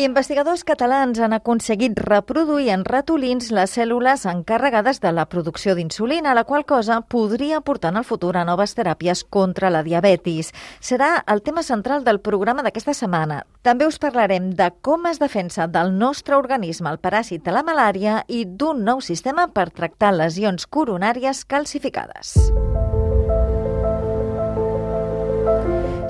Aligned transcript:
Investigadors 0.00 0.62
catalans 0.64 1.18
han 1.20 1.34
aconseguit 1.36 1.98
reproduir 2.00 2.70
en 2.72 2.86
ratolins 2.88 3.50
les 3.52 3.74
cèl·lules 3.76 4.22
encarregades 4.30 5.02
de 5.02 5.10
la 5.12 5.26
producció 5.28 5.74
d'insulina, 5.76 6.32
la 6.32 6.46
qual 6.48 6.64
cosa 6.64 7.02
podria 7.02 7.60
portar 7.60 7.90
en 7.92 7.98
el 8.00 8.06
futur 8.08 8.30
a 8.40 8.46
noves 8.48 8.72
teràpies 8.78 9.26
contra 9.28 9.68
la 9.68 9.82
diabetis. 9.84 10.54
Serà 10.80 11.10
el 11.28 11.44
tema 11.44 11.60
central 11.62 12.08
del 12.08 12.22
programa 12.24 12.64
d'aquesta 12.64 12.96
setmana. 12.96 13.42
També 13.60 13.84
us 13.84 14.00
parlarem 14.00 14.54
de 14.56 14.70
com 14.80 15.04
es 15.10 15.20
defensa 15.20 15.68
del 15.68 15.92
nostre 15.92 16.40
organisme 16.40 16.88
el 16.88 17.02
paràsit 17.04 17.44
de 17.44 17.52
la 17.52 17.66
malària 17.66 18.22
i 18.26 18.46
d'un 18.48 18.80
nou 18.80 19.04
sistema 19.04 19.50
per 19.52 19.68
tractar 19.68 20.14
lesions 20.16 20.64
coronàries 20.64 21.44
calcificades. 21.44 22.38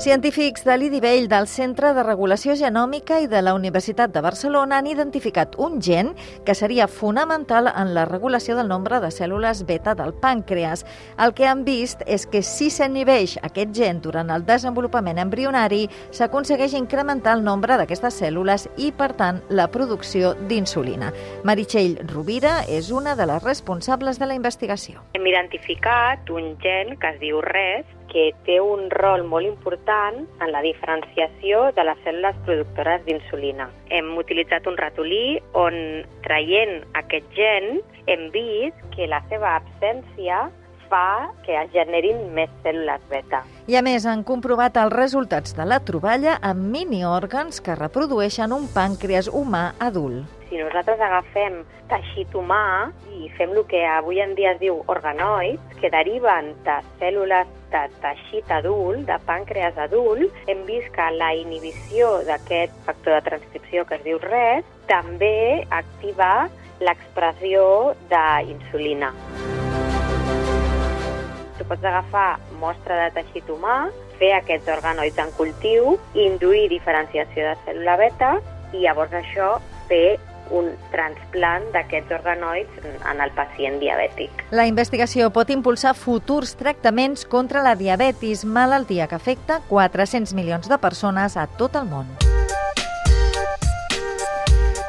Científics 0.00 0.64
de 0.64 0.78
l'IDIVELL 0.78 1.26
del 1.28 1.46
Centre 1.46 1.90
de 1.92 2.02
Regulació 2.02 2.54
Genòmica 2.56 3.18
i 3.20 3.26
de 3.28 3.42
la 3.44 3.52
Universitat 3.52 4.14
de 4.14 4.22
Barcelona 4.24 4.78
han 4.80 4.86
identificat 4.88 5.58
un 5.60 5.76
gen 5.84 6.14
que 6.46 6.54
seria 6.56 6.86
fonamental 6.88 7.68
en 7.68 7.92
la 7.92 8.06
regulació 8.08 8.56
del 8.56 8.70
nombre 8.72 9.02
de 9.04 9.10
cèl·lules 9.12 9.60
beta 9.68 9.92
del 9.98 10.14
pàncreas. 10.16 10.86
El 11.20 11.34
que 11.36 11.44
han 11.44 11.66
vist 11.68 12.00
és 12.06 12.24
que 12.24 12.40
si 12.40 12.70
s'inhibeix 12.72 13.36
aquest 13.44 13.76
gen 13.76 14.00
durant 14.00 14.32
el 14.32 14.48
desenvolupament 14.48 15.20
embrionari, 15.20 15.82
s'aconsegueix 16.16 16.78
incrementar 16.80 17.36
el 17.36 17.44
nombre 17.44 17.76
d'aquestes 17.76 18.22
cèl·lules 18.22 18.70
i, 18.80 18.94
per 18.96 19.12
tant, 19.20 19.44
la 19.50 19.68
producció 19.68 20.32
d'insulina. 20.48 21.12
Meritxell 21.44 22.00
Rovira 22.08 22.62
és 22.72 22.88
una 22.88 23.18
de 23.20 23.28
les 23.28 23.44
responsables 23.44 24.16
de 24.16 24.32
la 24.32 24.40
investigació. 24.40 25.04
Hem 25.12 25.28
identificat 25.28 26.32
un 26.32 26.54
gen 26.64 26.96
que 26.96 27.12
es 27.12 27.20
diu 27.20 27.44
RES, 27.44 27.99
que 28.10 28.30
té 28.46 28.58
un 28.60 28.88
rol 28.90 29.24
molt 29.28 29.46
important 29.46 30.24
en 30.42 30.52
la 30.52 30.62
diferenciació 30.66 31.68
de 31.76 31.84
les 31.86 32.00
cèl·lules 32.04 32.38
productores 32.46 33.04
d'insulina. 33.06 33.70
Hem 33.94 34.12
utilitzat 34.18 34.66
un 34.66 34.78
ratolí 34.80 35.38
on, 35.58 35.76
traient 36.26 36.80
aquest 37.00 37.28
gen, 37.36 37.78
hem 38.10 38.28
vist 38.34 38.82
que 38.96 39.06
la 39.10 39.22
seva 39.30 39.54
absència 39.60 40.48
fa 40.90 41.30
que 41.46 41.54
es 41.54 41.70
generin 41.72 42.26
més 42.34 42.50
cèl·lules 42.64 43.06
beta. 43.12 43.44
I 43.70 43.78
a 43.78 43.84
més, 43.86 44.08
han 44.10 44.26
comprovat 44.26 44.76
els 44.82 44.92
resultats 44.96 45.54
de 45.54 45.68
la 45.68 45.78
troballa 45.86 46.40
amb 46.42 46.66
miniòrgans 46.74 47.62
que 47.62 47.78
reprodueixen 47.78 48.52
un 48.56 48.66
pàncreas 48.74 49.30
humà 49.30 49.70
adult 49.78 50.39
si 50.50 50.58
nosaltres 50.58 50.98
agafem 50.98 51.60
teixit 51.90 52.34
humà 52.34 52.90
i 53.14 53.30
fem 53.38 53.52
el 53.54 53.62
que 53.70 53.84
avui 53.86 54.18
en 54.22 54.34
dia 54.34 54.56
es 54.56 54.60
diu 54.60 54.80
organoids, 54.90 55.62
que 55.78 55.90
deriven 55.94 56.50
de 56.66 56.76
cèl·lules 56.98 57.48
de 57.70 57.82
teixit 58.02 58.50
adult, 58.50 59.04
de 59.06 59.18
pàncreas 59.28 59.78
adult, 59.78 60.34
hem 60.50 60.64
vist 60.66 60.90
que 60.96 61.06
la 61.14 61.30
inhibició 61.38 62.16
d'aquest 62.26 62.74
factor 62.86 63.16
de 63.16 63.22
transcripció 63.30 63.86
que 63.86 64.00
es 64.00 64.06
diu 64.06 64.18
RES 64.26 64.66
també 64.90 65.62
activa 65.70 66.48
l'expressió 66.82 67.94
d'insulina. 68.10 69.12
Tu 71.58 71.66
pots 71.68 71.84
agafar 71.84 72.40
mostra 72.58 73.04
de 73.04 73.10
teixit 73.20 73.50
humà, 73.54 73.84
fer 74.18 74.32
aquests 74.40 74.68
organoids 74.74 75.20
en 75.22 75.30
cultiu, 75.38 75.94
induir 76.18 76.66
diferenciació 76.72 77.52
de 77.52 77.54
cèl·lula 77.68 78.00
beta 78.00 78.32
i 78.74 78.82
llavors 78.82 79.14
això 79.14 79.54
fer 79.90 80.18
un 80.50 80.72
transplant 80.92 81.66
d'aquests 81.74 82.16
organoids 82.18 82.88
en 83.10 83.22
el 83.22 83.34
pacient 83.36 83.78
diabètic. 83.82 84.44
La 84.50 84.66
investigació 84.70 85.30
pot 85.34 85.50
impulsar 85.50 85.94
futurs 85.98 86.56
tractaments 86.60 87.26
contra 87.26 87.64
la 87.66 87.76
diabetis, 87.78 88.44
malaltia 88.44 89.08
que 89.08 89.18
afecta 89.18 89.60
400 89.68 90.34
milions 90.34 90.68
de 90.68 90.78
persones 90.78 91.36
a 91.36 91.46
tot 91.60 91.78
el 91.78 91.88
món. 91.90 92.29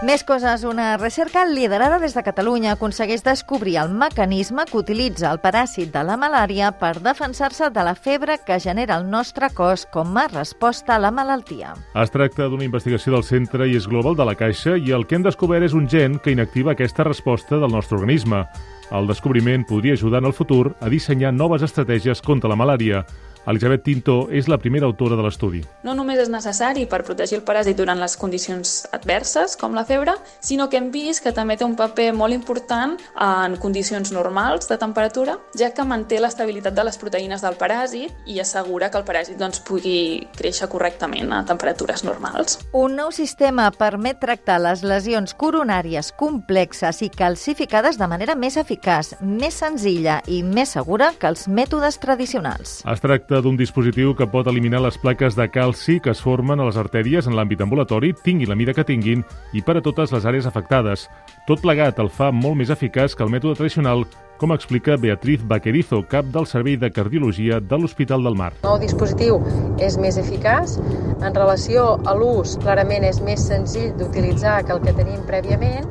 Més 0.01 0.23
coses. 0.25 0.63
Una 0.65 0.97
recerca 0.97 1.43
liderada 1.45 1.99
des 2.01 2.15
de 2.17 2.23
Catalunya 2.25 2.71
aconsegueix 2.73 3.21
descobrir 3.21 3.75
el 3.77 3.91
mecanisme 3.93 4.63
que 4.65 4.79
utilitza 4.79 5.29
el 5.29 5.37
paràsit 5.43 5.91
de 5.93 6.01
la 6.01 6.15
malària 6.17 6.71
per 6.73 6.95
defensar-se 7.05 7.69
de 7.69 7.83
la 7.85 7.93
febre 7.93 8.39
que 8.41 8.57
genera 8.59 8.97
el 8.97 9.05
nostre 9.11 9.51
cos 9.53 9.85
com 9.93 10.17
a 10.17 10.25
resposta 10.31 10.95
a 10.95 10.99
la 11.05 11.13
malaltia. 11.13 11.75
Es 11.93 12.09
tracta 12.09 12.49
d'una 12.49 12.65
investigació 12.65 13.13
del 13.13 13.27
Centre 13.29 13.69
i 13.69 13.77
és 13.77 13.85
Global 13.85 14.17
de 14.17 14.25
la 14.25 14.33
Caixa 14.39 14.73
i 14.73 14.89
el 14.89 15.05
que 15.05 15.19
hem 15.19 15.27
descobert 15.29 15.69
és 15.69 15.77
un 15.77 15.85
gen 15.85 16.17
que 16.17 16.33
inactiva 16.33 16.73
aquesta 16.73 17.05
resposta 17.05 17.61
del 17.61 17.69
nostre 17.69 18.01
organisme. 18.01 18.47
El 18.89 19.05
descobriment 19.05 19.69
podria 19.69 19.93
ajudar 19.93 20.25
en 20.25 20.31
el 20.31 20.33
futur 20.33 20.73
a 20.81 20.89
dissenyar 20.89 21.29
noves 21.31 21.61
estratègies 21.61 22.25
contra 22.25 22.49
la 22.49 22.57
malària. 22.57 23.05
Elisabet 23.47 23.81
Tinto 23.81 24.27
és 24.29 24.45
la 24.47 24.59
primera 24.61 24.85
autora 24.85 25.15
de 25.17 25.23
l'estudi. 25.25 25.63
No 25.81 25.95
només 25.97 26.19
és 26.21 26.29
necessari 26.29 26.83
per 26.85 27.01
protegir 27.07 27.39
el 27.39 27.45
paràsit 27.45 27.77
durant 27.77 27.97
les 27.97 28.13
condicions 28.19 28.73
adverses, 28.93 29.55
com 29.57 29.73
la 29.73 29.83
febre, 29.85 30.13
sinó 30.45 30.67
que 30.69 30.77
hem 30.77 30.91
vist 30.93 31.23
que 31.25 31.33
també 31.33 31.57
té 31.57 31.65
un 31.65 31.73
paper 31.75 32.11
molt 32.13 32.37
important 32.37 32.93
en 33.17 33.57
condicions 33.61 34.11
normals 34.13 34.69
de 34.69 34.77
temperatura, 34.77 35.39
ja 35.57 35.71
que 35.73 35.85
manté 35.87 36.19
l'estabilitat 36.21 36.77
de 36.77 36.85
les 36.85 36.99
proteïnes 37.01 37.41
del 37.41 37.57
paràsit 37.57 38.29
i 38.29 38.37
assegura 38.43 38.91
que 38.91 39.01
el 39.01 39.07
paràsit 39.07 39.41
doncs, 39.41 39.63
pugui 39.65 40.27
créixer 40.37 40.69
correctament 40.69 41.33
a 41.33 41.41
temperatures 41.47 42.05
normals. 42.05 42.59
Un 42.77 42.93
nou 42.99 43.09
sistema 43.15 43.71
permet 43.73 44.21
tractar 44.21 44.59
les 44.61 44.85
lesions 44.85 45.33
coronàries 45.33 46.11
complexes 46.13 47.01
i 47.01 47.09
calcificades 47.09 47.97
de 47.97 48.11
manera 48.11 48.37
més 48.37 48.59
eficaç, 48.61 49.15
més 49.21 49.57
senzilla 49.63 50.21
i 50.29 50.43
més 50.45 50.77
segura 50.77 51.09
que 51.17 51.31
els 51.31 51.47
mètodes 51.49 51.97
tradicionals. 52.01 52.81
Es 52.85 53.01
tracta 53.01 53.30
tracta 53.31 53.47
d'un 53.47 53.55
dispositiu 53.55 54.11
que 54.11 54.25
pot 54.27 54.47
eliminar 54.51 54.81
les 54.83 54.97
plaques 54.99 55.37
de 55.39 55.45
calci 55.47 56.01
que 56.03 56.11
es 56.11 56.19
formen 56.19 56.59
a 56.59 56.65
les 56.67 56.75
artèries 56.75 57.27
en 57.29 57.35
l'àmbit 57.37 57.61
ambulatori, 57.63 58.11
tinguin 58.11 58.49
la 58.49 58.57
mida 58.59 58.73
que 58.75 58.83
tinguin, 58.83 59.23
i 59.55 59.61
per 59.63 59.77
a 59.77 59.81
totes 59.81 60.11
les 60.11 60.25
àrees 60.27 60.47
afectades. 60.49 61.05
Tot 61.47 61.61
plegat 61.63 62.01
el 62.03 62.09
fa 62.11 62.31
molt 62.35 62.57
més 62.59 62.73
eficaç 62.73 63.15
que 63.15 63.23
el 63.23 63.31
mètode 63.31 63.55
tradicional, 63.55 64.03
com 64.37 64.51
explica 64.51 64.97
Beatriz 64.99 65.45
Vaquerizo, 65.47 66.01
cap 66.11 66.27
del 66.27 66.47
Servei 66.49 66.75
de 66.75 66.91
Cardiologia 66.91 67.61
de 67.61 67.79
l'Hospital 67.79 68.27
del 68.27 68.35
Mar. 68.35 68.51
El 68.63 68.67
nou 68.67 68.79
dispositiu 68.81 69.39
és 69.79 69.95
més 70.01 70.17
eficaç. 70.19 70.75
En 71.23 71.31
relació 71.31 72.01
a 72.03 72.17
l'ús, 72.17 72.57
clarament 72.59 73.05
és 73.07 73.21
més 73.23 73.45
senzill 73.47 73.93
d'utilitzar 73.95 74.57
que 74.65 74.75
el 74.75 74.83
que 74.83 74.97
tenim 74.97 75.23
prèviament 75.29 75.87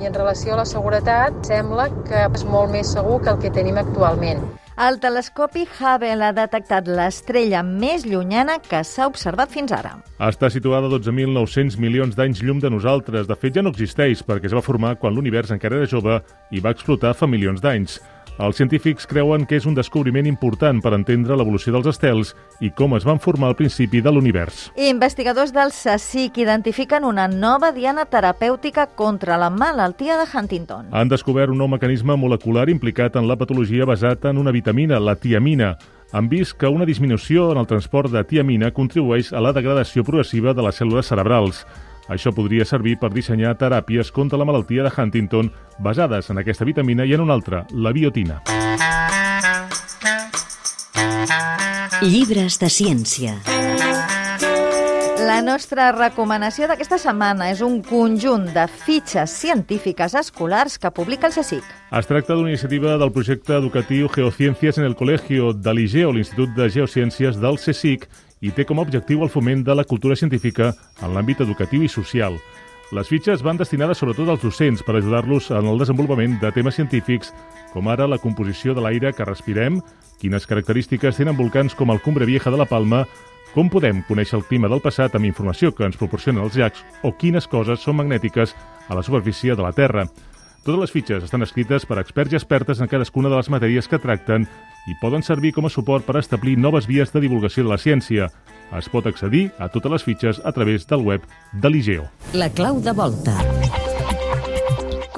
i 0.00 0.08
en 0.08 0.16
relació 0.16 0.56
a 0.56 0.62
la 0.62 0.68
seguretat 0.72 1.36
sembla 1.44 1.90
que 2.08 2.24
és 2.30 2.48
molt 2.48 2.72
més 2.72 2.96
segur 2.96 3.20
que 3.20 3.34
el 3.34 3.44
que 3.44 3.52
tenim 3.52 3.76
actualment. 3.76 4.40
El 4.78 5.00
telescopi 5.02 5.64
Hubble 5.66 6.22
ha 6.22 6.30
detectat 6.30 6.86
l'estrella 6.86 7.64
més 7.66 8.04
llunyana 8.06 8.60
que 8.62 8.84
s'ha 8.86 9.08
observat 9.10 9.50
fins 9.50 9.72
ara. 9.74 9.96
Està 10.22 10.46
situada 10.54 10.86
a 10.86 10.92
12.900 10.92 11.74
milions 11.82 12.14
d'anys 12.14 12.44
llum 12.46 12.60
de 12.62 12.70
nosaltres. 12.70 13.26
De 13.26 13.34
fet, 13.34 13.56
ja 13.58 13.64
no 13.66 13.72
existeix 13.74 14.22
perquè 14.22 14.46
es 14.46 14.54
va 14.54 14.62
formar 14.62 14.94
quan 15.02 15.16
l'univers 15.16 15.50
encara 15.50 15.80
era 15.80 15.90
jove 15.90 16.20
i 16.54 16.62
va 16.62 16.70
explotar 16.76 17.10
fa 17.18 17.26
milions 17.26 17.58
d'anys. 17.64 17.98
Els 18.38 18.54
científics 18.54 19.06
creuen 19.10 19.42
que 19.50 19.56
és 19.58 19.64
un 19.66 19.74
descobriment 19.74 20.26
important 20.30 20.78
per 20.78 20.92
entendre 20.94 21.34
l'evolució 21.34 21.72
dels 21.74 21.88
estels 21.90 22.36
i 22.62 22.70
com 22.70 22.94
es 22.94 23.02
van 23.06 23.18
formar 23.18 23.48
al 23.50 23.56
principi 23.58 23.98
de 23.98 24.12
l'univers. 24.14 24.68
Investigadors 24.78 25.50
del 25.56 25.74
CSIC 25.74 26.38
identifiquen 26.44 27.02
una 27.08 27.26
nova 27.26 27.72
diana 27.74 28.06
terapèutica 28.06 28.86
contra 28.94 29.40
la 29.42 29.50
malaltia 29.50 30.20
de 30.20 30.28
Huntington. 30.30 30.92
Han 30.94 31.10
descobert 31.10 31.50
un 31.50 31.58
nou 31.58 31.70
mecanisme 31.72 32.14
molecular 32.14 32.68
implicat 32.70 33.18
en 33.18 33.26
la 33.26 33.36
patologia 33.36 33.88
basat 33.90 34.30
en 34.30 34.38
una 34.38 34.54
vitamina, 34.54 35.02
la 35.02 35.16
tiamina. 35.18 35.74
Han 36.12 36.30
vist 36.30 36.54
que 36.56 36.70
una 36.70 36.86
disminució 36.86 37.50
en 37.52 37.58
el 37.58 37.66
transport 37.66 38.14
de 38.14 38.22
tiamina 38.24 38.70
contribueix 38.70 39.32
a 39.34 39.42
la 39.42 39.52
degradació 39.52 40.06
progressiva 40.06 40.54
de 40.54 40.62
les 40.62 40.78
cèl·lules 40.78 41.10
cerebrals. 41.10 41.66
Això 42.08 42.32
podria 42.32 42.64
servir 42.64 42.96
per 42.98 43.12
dissenyar 43.12 43.54
teràpies 43.60 44.10
contra 44.12 44.38
la 44.40 44.46
malaltia 44.48 44.86
de 44.86 44.92
Huntington 44.94 45.52
basades 45.78 46.30
en 46.32 46.40
aquesta 46.40 46.64
vitamina 46.64 47.04
i 47.04 47.12
en 47.14 47.20
una 47.20 47.36
altra, 47.36 47.66
la 47.72 47.92
biotina. 47.92 48.40
Llibres 52.00 52.58
de 52.62 52.68
ciència. 52.70 53.36
La 55.18 55.42
nostra 55.42 55.90
recomanació 55.92 56.68
d'aquesta 56.70 56.96
setmana 57.02 57.50
és 57.52 57.58
un 57.60 57.80
conjunt 57.84 58.46
de 58.54 58.62
fitxes 58.70 59.34
científiques 59.42 60.14
escolars 60.16 60.78
que 60.78 60.92
publica 60.94 61.28
el 61.28 61.34
CSIC. 61.34 61.66
Es 61.98 62.08
tracta 62.08 62.36
d'una 62.38 62.52
iniciativa 62.54 62.94
del 63.02 63.12
projecte 63.12 63.58
educatiu 63.58 64.08
Geociències 64.14 64.78
en 64.78 64.86
el 64.86 64.96
Col·legio 64.96 65.50
de 65.52 65.74
l'IGEO, 65.74 66.14
l'Institut 66.14 66.54
de 66.56 66.70
Geociències 66.70 67.36
del 67.42 67.58
CSIC, 67.58 68.06
i 68.40 68.52
té 68.54 68.64
com 68.64 68.78
a 68.78 68.86
objectiu 68.86 69.22
el 69.24 69.32
foment 69.32 69.64
de 69.66 69.74
la 69.74 69.84
cultura 69.84 70.16
científica 70.16 70.72
en 71.02 71.14
l'àmbit 71.14 71.42
educatiu 71.44 71.82
i 71.82 71.90
social. 71.92 72.38
Les 72.94 73.08
fitxes 73.10 73.42
van 73.44 73.58
destinades 73.60 73.98
sobretot 74.00 74.30
als 74.32 74.44
docents 74.44 74.82
per 74.82 74.94
ajudar-los 74.96 75.50
en 75.52 75.66
el 75.68 75.80
desenvolupament 75.80 76.38
de 76.40 76.52
temes 76.56 76.78
científics 76.78 77.34
com 77.72 77.88
ara 77.92 78.06
la 78.08 78.16
composició 78.18 78.72
de 78.74 78.80
l'aire 78.80 79.12
que 79.12 79.26
respirem, 79.28 79.82
quines 80.18 80.46
característiques 80.48 81.20
tenen 81.20 81.36
volcans 81.36 81.76
com 81.76 81.92
el 81.92 82.00
Cumbre 82.00 82.26
Vieja 82.26 82.50
de 82.50 82.56
la 82.56 82.66
Palma, 82.68 83.04
com 83.52 83.68
podem 83.72 84.00
conèixer 84.08 84.38
el 84.38 84.46
clima 84.48 84.70
del 84.72 84.82
passat 84.84 85.14
amb 85.16 85.28
informació 85.28 85.72
que 85.74 85.84
ens 85.84 86.00
proporcionen 86.00 86.44
els 86.44 86.56
llacs 86.56 86.80
o 87.04 87.12
quines 87.12 87.48
coses 87.48 87.84
són 87.84 87.98
magnètiques 88.00 88.54
a 88.88 88.96
la 88.96 89.04
superfície 89.04 89.56
de 89.56 89.64
la 89.64 89.72
Terra. 89.76 90.06
Totes 90.66 90.80
les 90.80 90.92
fitxes 90.92 91.24
estan 91.24 91.44
escrites 91.46 91.86
per 91.88 92.00
experts 92.02 92.34
i 92.34 92.38
expertes 92.38 92.82
en 92.82 92.90
cadascuna 92.90 93.30
de 93.30 93.38
les 93.38 93.50
matèries 93.52 93.88
que 93.88 94.00
tracten 94.02 94.46
i 94.88 94.96
poden 95.00 95.24
servir 95.24 95.52
com 95.56 95.68
a 95.68 95.72
suport 95.72 96.06
per 96.06 96.18
establir 96.20 96.56
noves 96.58 96.88
vies 96.88 97.12
de 97.12 97.22
divulgació 97.24 97.64
de 97.64 97.72
la 97.72 97.80
ciència. 97.80 98.30
Es 98.76 98.88
pot 98.92 99.06
accedir 99.08 99.48
a 99.58 99.70
totes 99.72 99.94
les 99.94 100.04
fitxes 100.04 100.40
a 100.44 100.52
través 100.52 100.88
del 100.88 101.04
web 101.04 101.24
de 101.52 101.72
l'IGEO. 101.72 102.08
La 102.34 102.50
clau 102.52 102.80
de 102.84 102.92
volta. 102.92 103.36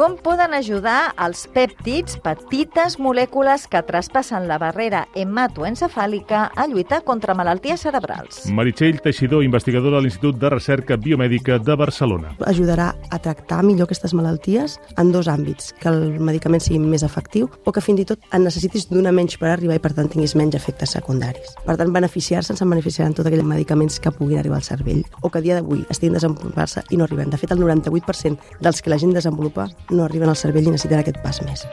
Com 0.00 0.14
poden 0.16 0.54
ajudar 0.56 1.10
els 1.20 1.42
pèptids, 1.52 2.14
petites 2.24 2.94
molècules 3.04 3.66
que 3.68 3.82
traspassen 3.84 4.46
la 4.48 4.56
barrera 4.56 5.02
hematoencefàlica 5.12 6.46
a 6.56 6.64
lluitar 6.70 7.02
contra 7.04 7.34
malalties 7.36 7.82
cerebrals? 7.84 8.46
Meritxell 8.48 9.02
Teixidor, 9.04 9.44
investigadora 9.44 9.98
de 9.98 10.06
l'Institut 10.06 10.38
de 10.40 10.50
Recerca 10.54 10.96
Biomèdica 10.96 11.58
de 11.60 11.76
Barcelona. 11.76 12.32
Ajudarà 12.48 12.94
a 13.10 13.18
tractar 13.20 13.58
millor 13.60 13.90
aquestes 13.90 14.14
malalties 14.16 14.78
en 14.96 15.10
dos 15.12 15.28
àmbits, 15.28 15.74
que 15.76 15.92
el 15.92 16.16
medicament 16.16 16.64
sigui 16.64 16.80
més 16.80 17.04
efectiu 17.04 17.50
o 17.66 17.76
que 17.76 17.84
fins 17.84 18.00
i 18.00 18.08
tot 18.08 18.24
en 18.32 18.48
necessitis 18.48 18.88
d'una 18.88 19.12
menys 19.12 19.36
per 19.36 19.52
arribar 19.52 19.76
i 19.76 19.84
per 19.84 19.92
tant 20.00 20.08
tinguis 20.08 20.32
menys 20.32 20.56
efectes 20.56 20.96
secundaris. 20.96 21.52
Per 21.68 21.76
tant, 21.76 21.92
beneficiar-se 21.92 22.56
se'n 22.56 22.72
beneficiaran 22.72 23.12
tots 23.12 23.28
aquells 23.28 23.44
medicaments 23.52 24.00
que 24.00 24.16
puguin 24.16 24.40
arribar 24.40 24.62
al 24.62 24.66
cervell 24.70 25.04
o 25.20 25.28
que 25.28 25.44
a 25.44 25.44
dia 25.44 25.60
d'avui 25.60 25.84
estiguin 25.90 26.16
desenvolupant-se 26.16 26.88
i 26.88 26.96
no 26.96 27.04
arriben. 27.04 27.28
De 27.28 27.36
fet, 27.36 27.52
el 27.52 27.60
98% 27.60 28.56
dels 28.64 28.80
que 28.80 28.96
la 28.96 29.02
gent 29.04 29.12
desenvolupa 29.12 29.68
no 29.90 30.04
arriben 30.04 30.28
al 30.30 30.38
cervell 30.38 30.68
i 30.68 30.74
necessiten 30.74 31.02
aquest 31.02 31.20
pas 31.24 31.42
més. 31.46 31.66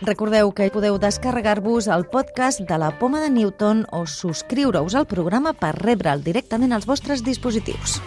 Recordeu 0.00 0.48
que 0.56 0.70
podeu 0.72 0.96
descarregar-vos 0.98 1.86
el 1.92 2.06
podcast 2.08 2.64
de 2.66 2.78
la 2.80 2.88
Poma 2.98 3.20
de 3.20 3.28
Newton 3.30 3.84
o 3.92 4.06
subscriure-us 4.08 4.96
al 4.96 5.06
programa 5.06 5.52
per 5.52 5.74
rebre'l 5.76 6.24
directament 6.24 6.72
als 6.72 6.88
vostres 6.88 7.22
dispositius. 7.22 8.00